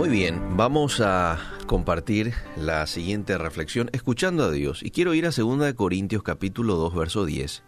Muy 0.00 0.08
bien, 0.08 0.56
vamos 0.56 1.02
a 1.02 1.38
compartir 1.66 2.32
la 2.56 2.86
siguiente 2.86 3.36
reflexión 3.36 3.90
escuchando 3.92 4.44
a 4.44 4.50
Dios. 4.50 4.82
Y 4.82 4.92
quiero 4.92 5.12
ir 5.12 5.26
a 5.26 5.30
2 5.30 5.74
Corintios 5.74 6.22
capítulo 6.22 6.76
2, 6.76 6.94
verso 6.94 7.26
10, 7.26 7.62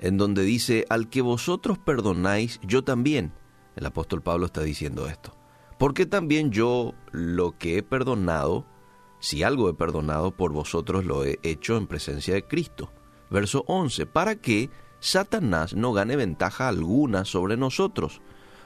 en 0.00 0.18
donde 0.18 0.42
dice, 0.42 0.84
al 0.88 1.08
que 1.08 1.22
vosotros 1.22 1.78
perdonáis, 1.78 2.58
yo 2.64 2.82
también. 2.82 3.32
El 3.76 3.86
apóstol 3.86 4.20
Pablo 4.20 4.46
está 4.46 4.62
diciendo 4.62 5.06
esto. 5.06 5.36
Porque 5.78 6.06
también 6.06 6.50
yo 6.50 6.92
lo 7.12 7.56
que 7.56 7.78
he 7.78 7.82
perdonado, 7.84 8.66
si 9.20 9.44
algo 9.44 9.70
he 9.70 9.74
perdonado 9.74 10.32
por 10.32 10.50
vosotros, 10.50 11.04
lo 11.04 11.24
he 11.24 11.38
hecho 11.44 11.76
en 11.76 11.86
presencia 11.86 12.34
de 12.34 12.48
Cristo. 12.48 12.90
Verso 13.30 13.62
11, 13.68 14.06
para 14.06 14.34
que 14.34 14.70
Satanás 14.98 15.76
no 15.76 15.92
gane 15.92 16.16
ventaja 16.16 16.66
alguna 16.66 17.24
sobre 17.24 17.56
nosotros, 17.56 18.22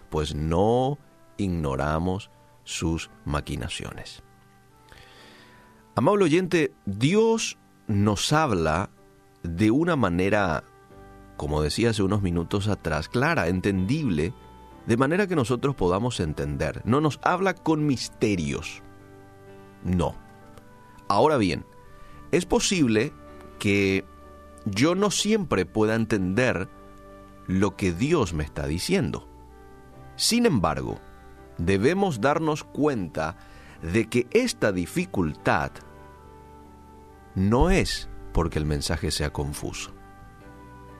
pues 0.09 0.35
no 0.35 0.97
ignoramos 1.37 2.31
sus 2.65 3.11
maquinaciones. 3.25 4.23
Amable 5.95 6.25
oyente, 6.25 6.73
Dios 6.87 7.59
nos 7.87 8.33
habla 8.33 8.91
de 9.43 9.71
una 9.71 9.97
manera, 9.97 10.65
como 11.37 11.63
decía 11.63 11.91
hace 11.91 12.03
unos 12.03 12.23
minutos 12.23 12.69
atrás, 12.69 13.09
clara, 13.09 13.49
entendible, 13.49 14.33
de 14.87 14.97
manera 14.97 15.27
que 15.27 15.37
nosotros 15.37 15.75
podamos 15.75 16.21
entender. 16.21 16.83
No 16.85 17.01
nos 17.01 17.21
habla 17.23 17.55
con 17.55 17.87
misterios. 17.87 18.83
No. 19.85 20.15
Ahora 21.09 21.37
bien, 21.37 21.65
es 22.31 22.47
posible 22.47 23.13
que 23.59 24.05
yo 24.65 24.95
no 24.95 25.11
siempre 25.11 25.67
pueda 25.67 25.95
entender 25.95 26.69
lo 27.47 27.77
que 27.77 27.93
Dios 27.93 28.33
me 28.33 28.45
está 28.45 28.67
diciendo. 28.67 29.29
Sin 30.17 30.47
embargo, 30.47 31.01
debemos 31.65 32.21
darnos 32.21 32.65
cuenta 32.65 33.37
de 33.83 34.09
que 34.09 34.27
esta 34.33 34.73
dificultad 34.73 35.73
no 37.35 37.71
es 37.71 38.09
porque 38.33 38.59
el 38.59 38.67
mensaje 38.67 39.11
sea 39.11 39.33
confuso, 39.33 39.93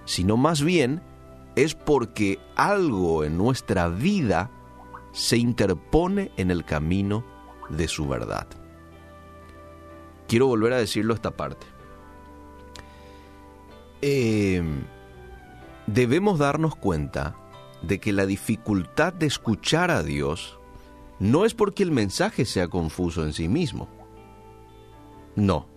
sino 0.05 0.37
más 0.37 0.63
bien 0.63 1.03
es 1.57 1.75
porque 1.75 2.39
algo 2.57 3.25
en 3.25 3.37
nuestra 3.37 3.89
vida 3.89 4.51
se 5.13 5.37
interpone 5.37 6.31
en 6.37 6.51
el 6.51 6.65
camino 6.65 7.25
de 7.69 7.89
su 7.89 8.09
verdad. 8.09 8.47
Quiero 10.29 10.47
volver 10.47 10.73
a 10.73 10.79
decirlo 10.79 11.15
esta 11.15 11.33
parte. 11.33 11.67
Eh, 14.03 14.63
debemos 15.87 16.39
darnos 16.39 16.77
cuenta 16.77 17.37
de 17.83 17.99
que 17.99 18.13
la 18.13 18.27
dificultad 18.27 19.13
de 19.13 19.27
escuchar 19.27 19.91
a 19.91 20.03
Dios 20.03 20.60
no 21.21 21.45
es 21.45 21.55
porque 21.55 21.83
el 21.83 21.91
mensaje 21.93 22.47
sea 22.47 22.69
confuso 22.69 23.25
en 23.25 23.35
sí 23.35 23.47
mismo. 23.47 23.89
No, 25.37 25.69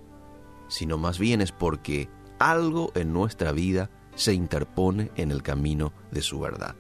sino 0.69 0.97
más 0.97 1.19
bien 1.19 1.41
es 1.41 1.51
porque 1.51 2.09
algo 2.39 2.91
en 2.95 3.13
nuestra 3.13 3.51
vida 3.51 3.89
se 4.15 4.33
interpone 4.33 5.11
en 5.15 5.31
el 5.31 5.43
camino 5.43 5.91
de 6.11 6.21
su 6.21 6.39
verdad. 6.39 6.75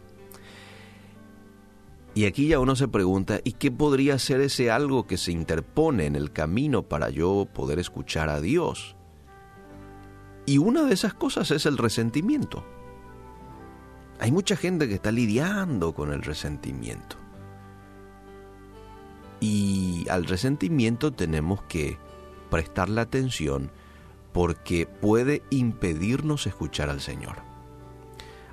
Y 2.15 2.25
aquí 2.25 2.47
ya 2.47 2.59
uno 2.59 2.75
se 2.75 2.87
pregunta, 2.87 3.39
¿y 3.43 3.53
qué 3.53 3.71
podría 3.71 4.19
ser 4.19 4.39
ese 4.39 4.69
algo 4.71 5.07
que 5.07 5.17
se 5.17 5.31
interpone 5.31 6.05
en 6.05 6.15
el 6.15 6.31
camino 6.31 6.83
para 6.83 7.09
yo 7.09 7.47
poder 7.53 7.79
escuchar 7.79 8.29
a 8.29 8.39
Dios? 8.39 8.95
Y 10.45 10.59
una 10.59 10.83
de 10.83 10.93
esas 10.93 11.13
cosas 11.13 11.51
es 11.51 11.65
el 11.65 11.77
resentimiento. 11.77 12.63
Hay 14.19 14.31
mucha 14.31 14.55
gente 14.55 14.87
que 14.87 14.93
está 14.93 15.11
lidiando 15.11 15.93
con 15.93 16.13
el 16.13 16.21
resentimiento. 16.21 17.22
Y 19.43 20.07
al 20.09 20.23
resentimiento 20.23 21.11
tenemos 21.11 21.63
que 21.63 21.97
prestarle 22.49 23.01
atención 23.01 23.71
porque 24.31 24.85
puede 24.87 25.43
impedirnos 25.49 26.47
escuchar 26.47 26.89
al 26.89 27.01
Señor. 27.01 27.39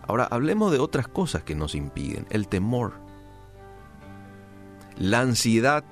Ahora, 0.04 0.26
hablemos 0.28 0.72
de 0.72 0.80
otras 0.80 1.06
cosas 1.06 1.44
que 1.44 1.54
nos 1.54 1.76
impiden. 1.76 2.26
El 2.28 2.48
temor, 2.48 2.94
la 4.98 5.20
ansiedad. 5.20 5.84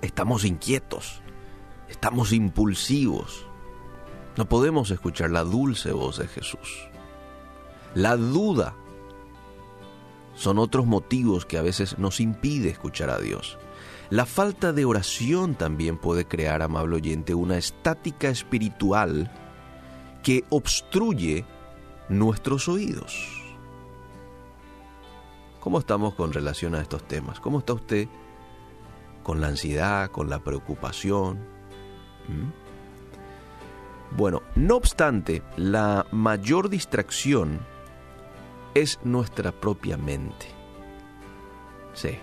Estamos 0.00 0.44
inquietos, 0.44 1.20
estamos 1.88 2.32
impulsivos. 2.32 3.48
No 4.36 4.48
podemos 4.48 4.92
escuchar 4.92 5.32
la 5.32 5.42
dulce 5.42 5.90
voz 5.90 6.18
de 6.18 6.28
Jesús. 6.28 6.88
La 7.96 8.16
duda 8.16 8.76
son 10.34 10.58
otros 10.58 10.86
motivos 10.86 11.46
que 11.46 11.58
a 11.58 11.62
veces 11.62 11.98
nos 11.98 12.20
impide 12.20 12.70
escuchar 12.70 13.10
a 13.10 13.18
Dios. 13.18 13.58
La 14.10 14.26
falta 14.26 14.72
de 14.72 14.84
oración 14.84 15.54
también 15.54 15.96
puede 15.96 16.26
crear, 16.26 16.62
amable 16.62 16.96
oyente, 16.96 17.34
una 17.34 17.56
estática 17.56 18.28
espiritual 18.28 19.30
que 20.22 20.44
obstruye 20.50 21.44
nuestros 22.08 22.68
oídos. 22.68 23.44
¿Cómo 25.60 25.78
estamos 25.78 26.14
con 26.14 26.32
relación 26.32 26.74
a 26.74 26.82
estos 26.82 27.08
temas? 27.08 27.40
¿Cómo 27.40 27.60
está 27.60 27.72
usted 27.72 28.08
con 29.22 29.40
la 29.40 29.46
ansiedad, 29.48 30.10
con 30.10 30.28
la 30.28 30.40
preocupación? 30.40 31.38
¿Mm? 32.28 32.64
Bueno, 34.16 34.42
no 34.54 34.76
obstante, 34.76 35.42
la 35.56 36.06
mayor 36.12 36.68
distracción 36.68 37.60
es 38.74 38.98
nuestra 39.04 39.52
propia 39.52 39.96
mente. 39.96 40.46
Sí, 41.94 42.18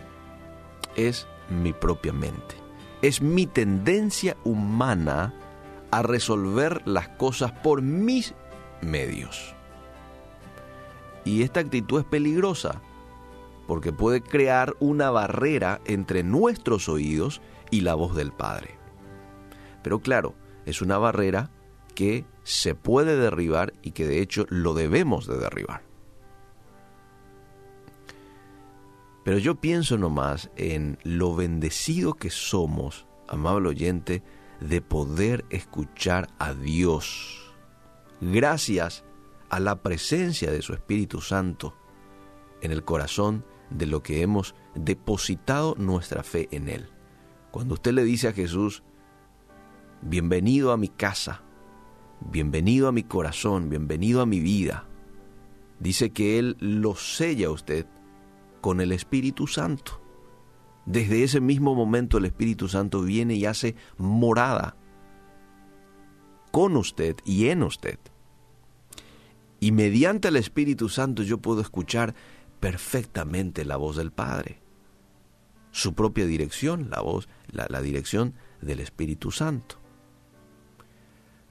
es 0.96 1.28
mi 1.50 1.74
propia 1.74 2.14
mente. 2.14 2.56
Es 3.02 3.22
mi 3.22 3.48
tendencia 3.48 4.38
humana 4.44 5.34
a 5.92 6.04
resolver 6.04 6.82
las 6.86 7.10
cosas 7.10 7.52
por 7.52 7.82
mis 7.82 8.34
medios. 8.82 9.56
Y 11.24 11.44
esta 11.44 11.60
actitud 11.60 12.00
es 12.00 12.06
peligrosa 12.06 12.82
porque 13.68 13.94
puede 13.94 14.22
crear 14.22 14.76
una 14.80 15.12
barrera 15.12 15.82
entre 15.86 16.24
nuestros 16.24 16.90
oídos 16.90 17.42
y 17.70 17.82
la 17.82 17.96
voz 17.96 18.16
del 18.16 18.32
Padre. 18.32 18.78
Pero 19.82 20.00
claro, 20.00 20.36
es 20.66 20.82
una 20.82 20.98
barrera 20.98 21.52
que 21.96 22.26
se 22.44 22.76
puede 22.76 23.18
derribar 23.18 23.74
y 23.82 23.92
que 23.92 24.06
de 24.06 24.22
hecho 24.22 24.46
lo 24.50 24.74
debemos 24.74 25.28
de 25.28 25.38
derribar. 25.38 25.91
Pero 29.24 29.38
yo 29.38 29.56
pienso 29.56 29.98
nomás 29.98 30.50
en 30.56 30.98
lo 31.04 31.36
bendecido 31.36 32.14
que 32.14 32.30
somos, 32.30 33.06
amable 33.28 33.70
oyente, 33.70 34.24
de 34.60 34.82
poder 34.82 35.46
escuchar 35.50 36.28
a 36.40 36.54
Dios. 36.54 37.54
Gracias 38.20 39.04
a 39.50 39.60
la 39.60 39.82
presencia 39.82 40.52
de 40.52 40.62
su 40.62 40.74
Espíritu 40.74 41.22
Santo 41.22 41.76
en 42.62 42.72
el 42.72 42.84
corazón 42.84 43.46
de 43.70 43.86
lo 43.86 44.02
que 44.02 44.22
hemos 44.22 44.56
depositado 44.76 45.76
nuestra 45.78 46.24
fe 46.24 46.48
en 46.52 46.68
Él. 46.68 46.90
Cuando 47.52 47.76
usted 47.76 47.94
le 47.94 48.04
dice 48.04 48.28
a 48.28 48.34
Jesús, 48.34 48.84
bienvenido 50.02 50.72
a 50.72 50.78
mi 50.78 50.88
casa, 50.88 51.42
bienvenido 52.22 52.88
a 52.88 52.92
mi 52.92 53.04
corazón, 53.04 53.70
bienvenido 53.70 54.22
a 54.22 54.26
mi 54.26 54.40
vida, 54.40 54.88
dice 55.80 56.12
que 56.12 56.40
Él 56.40 56.58
lo 56.60 56.96
sella 56.96 57.48
a 57.48 57.52
usted 57.52 57.86
con 58.62 58.80
el 58.80 58.92
Espíritu 58.92 59.48
Santo. 59.48 60.02
Desde 60.86 61.24
ese 61.24 61.42
mismo 61.42 61.76
momento 61.76 62.18
el 62.18 62.26
Espíritu 62.26 62.68
Santo 62.68 63.02
viene 63.02 63.36
y 63.36 63.46
hace 63.46 63.76
morada 63.98 64.78
con 66.52 66.76
usted 66.76 67.18
y 67.26 67.48
en 67.48 67.64
usted. 67.64 68.00
Y 69.60 69.72
mediante 69.72 70.30
el 70.30 70.38
Espíritu 70.38 70.90
Santo 70.90 71.24
yo 71.24 71.40
puedo 71.40 71.62
escuchar 71.62 72.16
perfectamente 72.60 73.66
la 73.66 73.78
voz 73.78 73.96
del 73.96 74.12
Padre, 74.12 74.62
su 75.72 75.94
propia 75.94 76.26
dirección, 76.26 76.90
la 76.90 77.02
voz, 77.02 77.28
la, 77.52 77.68
la 77.70 77.82
dirección 77.82 78.34
del 78.62 78.80
Espíritu 78.80 79.32
Santo. 79.32 79.78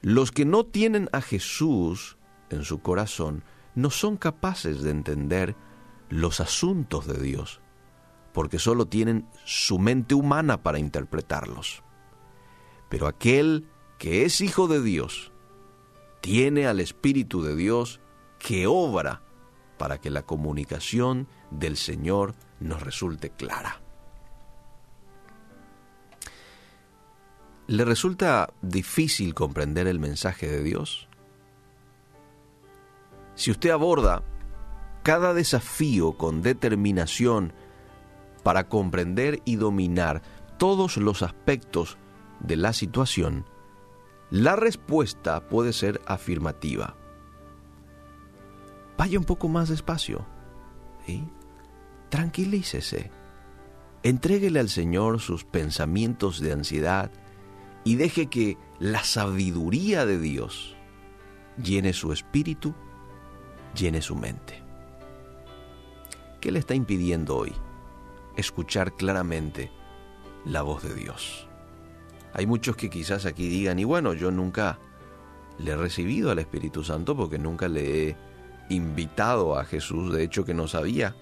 Los 0.01 0.31
que 0.31 0.45
no 0.45 0.65
tienen 0.65 1.09
a 1.11 1.21
Jesús 1.21 2.17
en 2.49 2.63
su 2.63 2.81
corazón 2.81 3.43
no 3.75 3.89
son 3.89 4.17
capaces 4.17 4.81
de 4.81 4.91
entender 4.91 5.55
los 6.11 6.41
asuntos 6.41 7.07
de 7.07 7.19
Dios, 7.19 7.61
porque 8.33 8.59
solo 8.59 8.85
tienen 8.85 9.27
su 9.45 9.79
mente 9.79 10.13
humana 10.13 10.61
para 10.61 10.77
interpretarlos. 10.77 11.83
Pero 12.89 13.07
aquel 13.07 13.67
que 13.97 14.25
es 14.25 14.41
hijo 14.41 14.67
de 14.67 14.81
Dios, 14.81 15.31
tiene 16.19 16.67
al 16.67 16.79
Espíritu 16.79 17.41
de 17.41 17.55
Dios 17.55 18.01
que 18.39 18.67
obra 18.67 19.23
para 19.77 19.99
que 19.99 20.09
la 20.09 20.23
comunicación 20.23 21.27
del 21.49 21.77
Señor 21.77 22.35
nos 22.59 22.83
resulte 22.83 23.31
clara. 23.31 23.81
¿Le 27.67 27.85
resulta 27.85 28.53
difícil 28.61 29.33
comprender 29.33 29.87
el 29.87 29.97
mensaje 29.97 30.47
de 30.47 30.61
Dios? 30.61 31.07
Si 33.35 33.49
usted 33.49 33.69
aborda 33.69 34.23
cada 35.03 35.33
desafío 35.33 36.13
con 36.13 36.41
determinación 36.41 37.53
para 38.43 38.67
comprender 38.67 39.41
y 39.45 39.55
dominar 39.55 40.21
todos 40.57 40.97
los 40.97 41.21
aspectos 41.23 41.97
de 42.39 42.55
la 42.55 42.73
situación, 42.73 43.45
la 44.29 44.55
respuesta 44.55 45.47
puede 45.47 45.73
ser 45.73 46.01
afirmativa. 46.05 46.95
Vaya 48.97 49.17
un 49.17 49.25
poco 49.25 49.47
más 49.47 49.69
despacio. 49.69 50.25
¿sí? 51.05 51.27
Tranquilícese. 52.09 53.11
Entréguele 54.03 54.59
al 54.59 54.69
Señor 54.69 55.19
sus 55.19 55.43
pensamientos 55.43 56.39
de 56.39 56.53
ansiedad 56.53 57.11
y 57.83 57.95
deje 57.95 58.27
que 58.27 58.57
la 58.79 59.03
sabiduría 59.03 60.05
de 60.05 60.19
Dios 60.19 60.75
llene 61.61 61.93
su 61.93 62.11
espíritu, 62.11 62.73
llene 63.75 64.01
su 64.01 64.15
mente. 64.15 64.70
¿Qué 66.41 66.51
le 66.51 66.57
está 66.57 66.73
impidiendo 66.73 67.37
hoy 67.37 67.53
escuchar 68.35 68.95
claramente 68.95 69.71
la 70.43 70.63
voz 70.63 70.81
de 70.81 70.95
Dios? 70.95 71.47
Hay 72.33 72.47
muchos 72.47 72.75
que 72.75 72.89
quizás 72.89 73.27
aquí 73.27 73.47
digan, 73.47 73.77
y 73.77 73.83
bueno, 73.83 74.13
yo 74.13 74.31
nunca 74.31 74.79
le 75.59 75.71
he 75.71 75.75
recibido 75.77 76.31
al 76.31 76.39
Espíritu 76.39 76.83
Santo 76.83 77.15
porque 77.15 77.37
nunca 77.37 77.67
le 77.67 78.09
he 78.09 78.17
invitado 78.69 79.55
a 79.55 79.65
Jesús, 79.65 80.11
de 80.11 80.23
hecho 80.23 80.43
que 80.43 80.55
no 80.55 80.67
sabía 80.67 81.15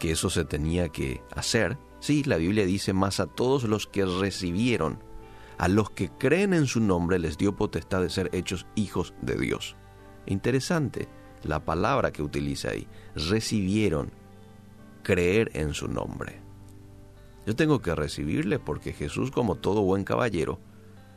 que 0.00 0.10
eso 0.10 0.28
se 0.28 0.44
tenía 0.44 0.88
que 0.88 1.22
hacer. 1.36 1.78
Sí, 2.00 2.24
la 2.24 2.36
Biblia 2.36 2.66
dice 2.66 2.92
más 2.92 3.20
a 3.20 3.26
todos 3.26 3.62
los 3.62 3.86
que 3.86 4.04
recibieron, 4.04 4.98
a 5.56 5.68
los 5.68 5.90
que 5.90 6.10
creen 6.10 6.52
en 6.52 6.66
su 6.66 6.80
nombre 6.80 7.20
les 7.20 7.38
dio 7.38 7.54
potestad 7.54 8.02
de 8.02 8.10
ser 8.10 8.30
hechos 8.32 8.66
hijos 8.74 9.14
de 9.22 9.36
Dios. 9.36 9.76
Interesante 10.26 11.08
la 11.46 11.64
palabra 11.64 12.12
que 12.12 12.22
utiliza 12.22 12.70
ahí, 12.70 12.86
recibieron, 13.14 14.10
creer 15.02 15.50
en 15.54 15.72
su 15.72 15.88
nombre. 15.88 16.40
Yo 17.46 17.54
tengo 17.54 17.80
que 17.80 17.94
recibirle 17.94 18.58
porque 18.58 18.92
Jesús, 18.92 19.30
como 19.30 19.54
todo 19.54 19.82
buen 19.82 20.02
caballero, 20.04 20.58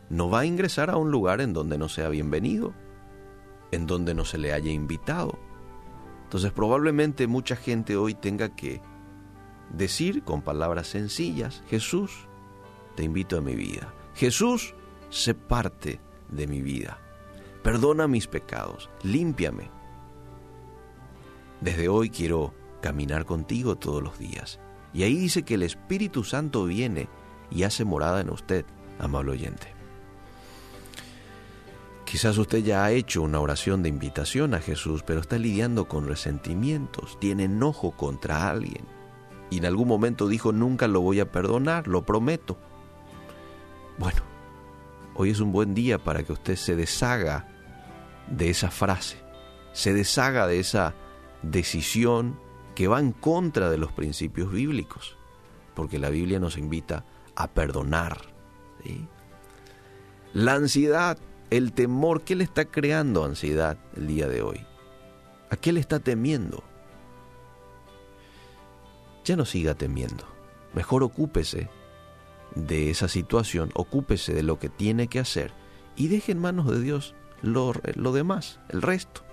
no 0.10 0.30
va 0.30 0.42
a 0.42 0.46
ingresar 0.46 0.90
a 0.90 0.98
un 0.98 1.12
lugar 1.12 1.42
en 1.42 1.54
donde 1.54 1.78
no 1.78 1.90
sea 1.90 2.10
bienvenido, 2.10 2.74
en 3.72 3.88
donde 3.88 4.14
no 4.14 4.26
se 4.26 4.38
le 4.38 4.54
haya 4.54 4.72
invitado. 4.72 5.40
Entonces 6.24 6.52
probablemente 6.52 7.26
mucha 7.26 7.56
gente 7.56 7.98
hoy 7.98 8.14
tenga 8.14 8.56
que 8.56 8.82
decir 9.72 10.24
con 10.24 10.42
palabras 10.42 10.88
sencillas, 10.88 11.64
Jesús, 11.68 12.28
te 12.96 13.04
invito 13.04 13.38
a 13.38 13.42
mi 13.42 13.56
vida. 13.56 13.94
Jesús, 14.14 14.76
sé 15.10 15.34
parte 15.34 16.00
de 16.30 16.48
mi 16.48 16.62
vida. 16.62 17.00
Perdona 17.64 18.08
mis 18.08 18.28
pecados, 18.28 18.90
límpiame. 19.04 19.72
Desde 21.62 21.90
hoy 21.90 22.10
quiero 22.10 22.54
caminar 22.82 23.26
contigo 23.26 23.78
todos 23.78 24.02
los 24.02 24.18
días. 24.18 24.60
Y 24.94 25.04
ahí 25.04 25.16
dice 25.16 25.44
que 25.44 25.56
el 25.56 25.64
Espíritu 25.64 26.24
Santo 26.24 26.66
viene 26.66 27.10
y 27.52 27.64
hace 27.64 27.84
morada 27.86 28.22
en 28.22 28.30
usted, 28.30 28.66
amable 29.00 29.32
oyente. 29.32 29.80
Quizás 32.06 32.38
usted 32.40 32.64
ya 32.64 32.84
ha 32.84 32.92
hecho 32.92 33.22
una 33.22 33.40
oración 33.40 33.84
de 33.84 33.90
invitación 33.90 34.56
a 34.56 34.60
Jesús, 34.62 35.04
pero 35.06 35.20
está 35.20 35.38
lidiando 35.38 35.88
con 35.88 36.08
resentimientos, 36.08 37.20
tiene 37.20 37.44
enojo 37.44 37.92
contra 37.92 38.50
alguien. 38.50 38.86
Y 39.52 39.60
en 39.60 39.66
algún 39.66 39.88
momento 39.88 40.28
dijo, 40.28 40.52
nunca 40.52 40.88
lo 40.88 41.02
voy 41.02 41.20
a 41.20 41.32
perdonar, 41.32 41.88
lo 41.88 42.06
prometo. 42.06 42.58
Bueno, 44.00 44.22
hoy 45.14 45.30
es 45.30 45.40
un 45.40 45.52
buen 45.52 45.76
día 45.76 46.00
para 46.00 46.24
que 46.24 46.34
usted 46.34 46.56
se 46.56 46.76
deshaga 46.76 47.48
de 48.28 48.50
esa 48.50 48.72
frase, 48.72 49.18
se 49.74 49.94
deshaga 49.94 50.48
de 50.48 50.60
esa 50.60 50.96
decisión 51.42 52.40
que 52.76 52.88
va 52.88 53.00
en 53.00 53.12
contra 53.12 53.70
de 53.70 53.78
los 53.78 53.92
principios 53.92 54.52
bíblicos, 54.52 55.18
porque 55.76 56.00
la 56.00 56.10
Biblia 56.10 56.40
nos 56.40 56.58
invita 56.58 57.06
a 57.36 57.48
perdonar. 57.48 58.18
La 60.34 60.54
ansiedad, 60.54 61.18
el 61.50 61.74
temor, 61.74 62.22
¿qué 62.22 62.36
le 62.36 62.44
está 62.44 62.66
creando 62.66 63.24
ansiedad 63.24 63.78
el 63.96 64.08
día 64.08 64.28
de 64.28 64.42
hoy? 64.42 64.66
¿A 65.50 65.56
qué 65.56 65.74
le 65.74 65.80
está 65.80 66.00
temiendo? 66.00 66.64
Ya 69.26 69.36
no 69.36 69.46
siga 69.46 69.74
temiendo. 69.74 70.26
Mejor 70.74 71.04
ocúpese 71.04 71.70
de 72.56 72.90
esa 72.90 73.08
situación, 73.08 73.72
ocúpese 73.74 74.34
de 74.34 74.44
lo 74.44 74.60
que 74.60 74.70
tiene 74.70 75.08
que 75.08 75.20
hacer 75.20 75.52
y 75.96 76.08
deje 76.08 76.32
en 76.32 76.40
manos 76.40 76.70
de 76.70 76.82
Dios 76.82 77.16
lo, 77.42 77.74
lo 77.96 78.12
demás, 78.12 78.60
el 78.70 78.82
resto. 78.82 79.29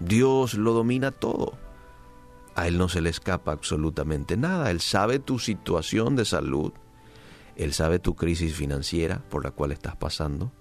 Dios 0.00 0.54
lo 0.54 0.72
domina 0.72 1.10
todo. 1.10 1.58
A 2.54 2.68
Él 2.68 2.78
no 2.78 2.88
se 2.88 3.00
le 3.00 3.10
escapa 3.10 3.52
absolutamente 3.52 4.36
nada. 4.36 4.70
Él 4.70 4.80
sabe 4.80 5.18
tu 5.18 5.38
situación 5.38 6.16
de 6.16 6.24
salud. 6.24 6.72
Él 7.56 7.72
sabe 7.72 7.98
tu 7.98 8.14
crisis 8.14 8.54
financiera 8.54 9.22
por 9.30 9.44
la 9.44 9.50
cual 9.50 9.72
estás 9.72 9.96
pasando. 9.96 10.52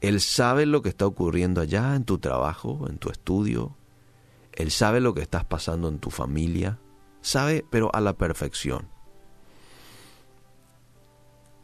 Él 0.00 0.20
sabe 0.20 0.66
lo 0.66 0.82
que 0.82 0.88
está 0.88 1.06
ocurriendo 1.06 1.60
allá 1.60 1.94
en 1.94 2.04
tu 2.04 2.18
trabajo, 2.18 2.86
en 2.88 2.98
tu 2.98 3.10
estudio. 3.10 3.76
Él 4.52 4.70
sabe 4.70 5.00
lo 5.00 5.14
que 5.14 5.22
estás 5.22 5.44
pasando 5.44 5.88
en 5.88 5.98
tu 6.00 6.10
familia. 6.10 6.80
Sabe, 7.20 7.64
pero 7.70 7.94
a 7.94 8.00
la 8.00 8.14
perfección. 8.14 8.88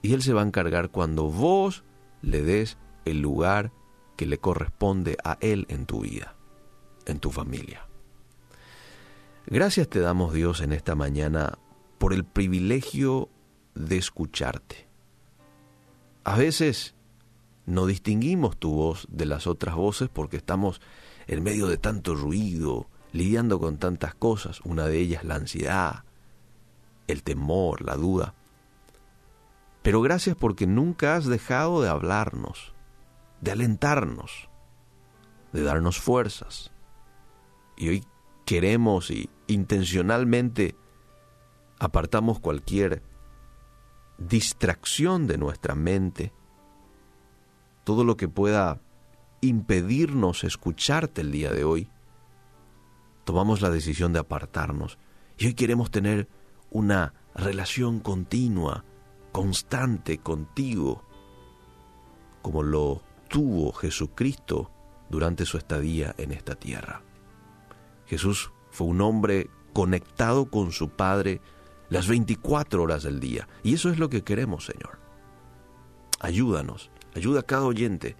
Y 0.03 0.15
Él 0.15 0.23
se 0.23 0.33
va 0.33 0.43
a 0.43 0.47
encargar 0.47 0.91
cuando 0.91 1.25
vos 1.25 1.85
le 2.23 2.43
des 2.43 2.79
el 3.05 3.21
lugar 3.21 3.73
que 4.17 4.27
le 4.27 4.39
corresponde 4.39 5.17
a 5.25 5.39
Él 5.41 5.67
en 5.69 5.87
tu 5.87 6.01
vida, 6.01 6.37
en 7.09 7.19
tu 7.19 7.31
familia. 7.31 7.87
Gracias 9.47 9.89
te 9.89 10.01
damos 10.01 10.35
Dios 10.35 10.61
en 10.61 10.73
esta 10.73 10.95
mañana 10.95 11.59
por 11.99 12.13
el 12.13 12.25
privilegio 12.25 13.29
de 13.75 13.97
escucharte. 13.97 14.89
A 16.25 16.37
veces 16.37 16.95
no 17.67 17.87
distinguimos 17.87 18.57
tu 18.59 18.73
voz 18.73 19.07
de 19.11 19.27
las 19.27 19.47
otras 19.47 19.75
voces 19.75 20.09
porque 20.09 20.37
estamos 20.37 20.81
en 21.27 21.43
medio 21.43 21.67
de 21.67 21.79
tanto 21.79 22.15
ruido, 22.15 22.89
lidiando 23.13 23.59
con 23.59 23.79
tantas 23.79 24.15
cosas, 24.15 24.61
una 24.65 24.87
de 24.87 24.99
ellas 24.99 25.25
la 25.25 25.37
ansiedad, 25.37 26.05
el 27.07 27.23
temor, 27.23 27.83
la 27.83 27.97
duda. 27.97 28.35
Pero 29.83 30.01
gracias 30.03 30.37
porque 30.37 30.67
nunca 30.67 31.17
has 31.17 31.27
dejado 31.27 31.81
de 31.81 31.89
hablarnos, 31.89 32.75
de 33.41 33.53
alentarnos, 33.53 34.49
de 35.53 35.63
darnos 35.63 35.99
fuerzas. 35.99 36.71
Y 37.79 37.89
hoy 37.89 38.05
queremos 38.45 39.11
y 39.11 39.31
intencionalmente 39.47 40.75
apartamos 41.79 42.41
cualquier 42.41 43.03
distracción 44.19 45.29
de 45.29 45.39
nuestra 45.39 45.77
mente, 45.77 46.33
todo 47.85 48.03
lo 48.03 48.17
que 48.17 48.29
pueda 48.29 48.81
impedirnos 49.41 50.43
escucharte 50.43 51.21
el 51.21 51.31
día 51.31 51.53
de 51.53 51.63
hoy, 51.63 51.89
tomamos 53.25 53.61
la 53.61 53.71
decisión 53.71 54.13
de 54.13 54.19
apartarnos 54.19 54.99
y 55.39 55.47
hoy 55.47 55.55
queremos 55.55 55.93
tener 55.93 56.29
una 56.71 57.15
relación 57.35 58.01
continua, 58.01 58.85
constante 59.31 60.19
contigo, 60.19 61.05
como 62.43 62.65
lo 62.65 63.03
tuvo 63.29 63.73
Jesucristo 63.73 64.73
durante 65.09 65.47
su 65.47 65.59
estadía 65.59 66.15
en 66.19 66.33
esta 66.33 66.57
tierra. 66.57 67.03
Jesús 68.09 68.53
fue 68.71 68.87
un 68.87 69.01
hombre 69.01 69.51
conectado 69.73 70.51
con 70.51 70.73
su 70.73 70.89
Padre 70.89 71.41
las 71.91 72.09
24 72.09 72.83
horas 72.83 73.03
del 73.03 73.21
día. 73.21 73.49
Y 73.63 73.75
eso 73.75 73.91
es 73.91 73.99
lo 73.99 74.09
que 74.09 74.25
queremos, 74.25 74.67
Señor. 74.67 74.99
Ayúdanos, 76.21 76.91
ayuda 77.15 77.41
a 77.41 77.45
cada 77.45 77.65
oyente 77.65 78.17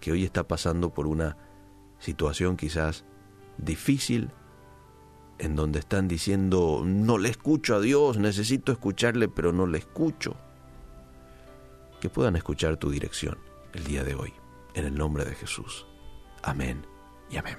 que 0.00 0.12
hoy 0.12 0.24
está 0.24 0.46
pasando 0.46 0.94
por 0.94 1.06
una 1.06 1.36
situación 1.98 2.56
quizás 2.56 3.04
difícil, 3.58 4.30
en 5.38 5.56
donde 5.56 5.78
están 5.78 6.06
diciendo, 6.06 6.82
no 6.84 7.18
le 7.18 7.30
escucho 7.30 7.74
a 7.74 7.80
Dios, 7.80 8.18
necesito 8.18 8.72
escucharle, 8.72 9.28
pero 9.28 9.52
no 9.52 9.66
le 9.66 9.78
escucho. 9.78 10.36
Que 12.00 12.10
puedan 12.10 12.36
escuchar 12.36 12.76
tu 12.76 12.90
dirección 12.90 13.38
el 13.72 13.84
día 13.84 14.04
de 14.04 14.14
hoy, 14.14 14.32
en 14.74 14.84
el 14.84 14.94
nombre 14.94 15.24
de 15.24 15.34
Jesús. 15.34 15.86
Amén 16.42 16.86
y 17.30 17.36
amén. 17.36 17.56